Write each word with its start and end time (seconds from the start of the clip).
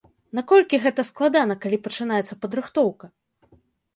Наколькі 0.37 0.79
гэта 0.85 1.01
складана, 1.09 1.57
калі 1.65 1.77
пачынаецца 1.85 2.37
падрыхтоўка? 2.45 3.05